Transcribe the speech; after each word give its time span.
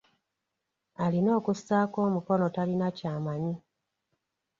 Alina 1.03 1.29
okussaako 1.39 1.97
omukono 2.07 2.45
talina 2.55 2.87
ky'amanyi. 2.97 3.55